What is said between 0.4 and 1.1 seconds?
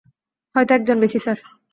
হয়তো একজন